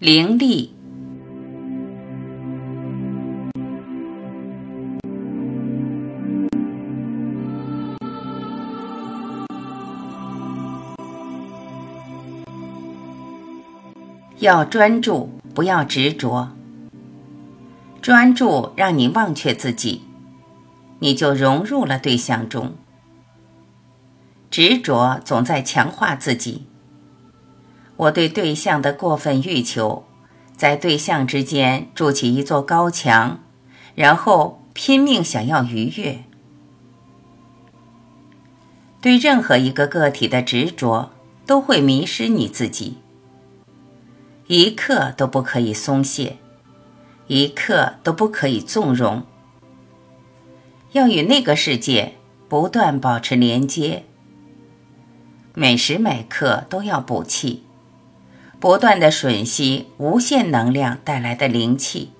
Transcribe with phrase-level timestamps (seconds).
[0.00, 0.74] 灵力，
[14.40, 16.50] 要专注，不要执着。
[18.02, 20.02] 专注让你忘却自己，
[20.98, 22.74] 你就融入了对象中。
[24.50, 26.66] 执着总在强化自己。
[27.96, 30.04] 我对对象的过分欲求，
[30.56, 33.40] 在对象之间筑起一座高墙，
[33.94, 36.24] 然后拼命想要逾越。
[39.00, 41.10] 对任何一个个体的执着，
[41.46, 42.98] 都会迷失你自己。
[44.46, 46.38] 一刻都不可以松懈。
[47.26, 49.22] 一刻都不可以纵容，
[50.92, 52.16] 要与那个世界
[52.50, 54.04] 不断保持连接，
[55.54, 57.62] 每时每刻都要补气，
[58.64, 62.12] 不断的吮吸无限能量带来的灵气，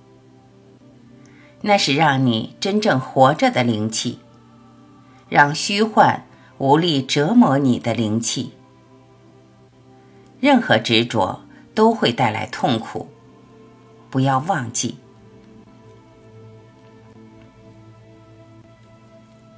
[1.61, 4.19] 那是让你真正活着的灵气，
[5.27, 6.23] 让虚幻
[6.59, 8.51] 无力折磨你的灵气。
[10.39, 11.41] 任何执着
[11.73, 13.09] 都会带来痛苦。
[14.11, 14.99] 不要忘记，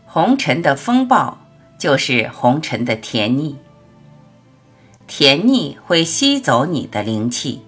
[0.05, 1.37] 红尘的风暴
[1.77, 3.57] 就是红尘的甜腻，
[5.19, 7.63] 甜腻会吸走你的灵气，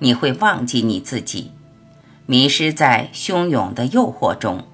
[0.00, 1.52] 你会忘记你自己，
[2.26, 4.64] 迷失在汹涌的诱惑中，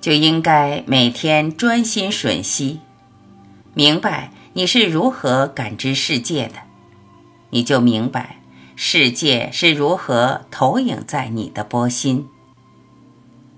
[0.00, 2.80] 就应该每天专心吮吸，
[3.74, 6.54] 明白你是如何感知世界的。
[7.50, 8.38] 你就明白
[8.76, 12.26] 世界是如何投影在你的波心。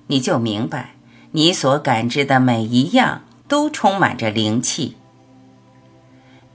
[0.09, 0.97] 你就明白
[1.31, 4.97] 你所感知的每一样都充满着灵气，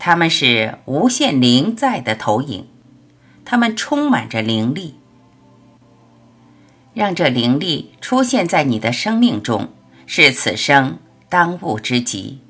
[0.06, 2.68] 它们是无限灵在的投影，
[3.46, 4.96] 它们充满着灵力。
[6.94, 9.69] 让这灵力出现在你的生命中，
[10.06, 11.00] 是此生
[11.30, 12.42] 当务之急。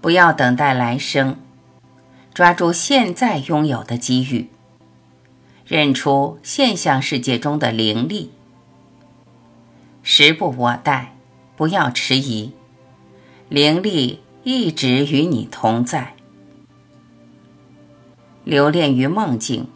[0.00, 1.36] 不要等待来生，
[2.32, 4.48] 抓住现在拥有的机遇，
[5.66, 8.30] 认出现象世界中的灵力。
[10.02, 11.14] 时不我待，
[11.54, 12.54] 不要迟疑，
[13.48, 16.16] 灵力一直与你同在。
[18.42, 19.68] 留恋于梦境，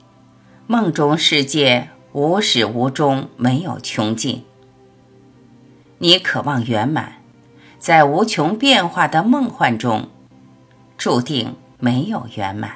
[0.66, 4.42] 梦中世界无始无终，没有穷尽。
[5.98, 7.22] 你渴望圆满，
[7.78, 10.08] 在无穷变化的梦幻中。
[10.98, 12.72] 注定没有圆满。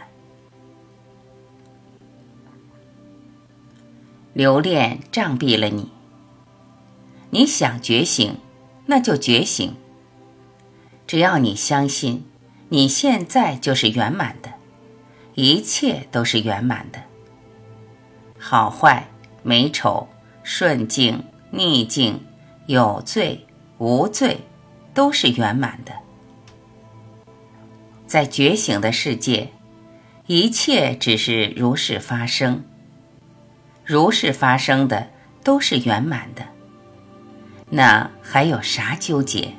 [4.33, 5.91] 留恋障蔽了你。
[7.31, 8.37] 你想觉醒，
[8.87, 9.75] 那就觉醒。
[11.07, 12.25] 只要你相信，
[12.69, 14.53] 你现在就是圆满的，
[15.35, 17.03] 一切都是圆满的。
[18.39, 19.07] 好坏、
[19.43, 20.09] 美丑、
[20.43, 22.25] 顺境、逆境、
[22.67, 23.47] 有罪、
[23.79, 24.39] 无罪，
[24.93, 25.93] 都是圆满的。
[28.07, 29.51] 在觉醒的世界，
[30.27, 32.65] 一切只是如是发生。
[33.85, 35.11] 如是发生的
[35.43, 36.47] 都是圆满的，
[37.71, 39.53] 那还有啥纠结？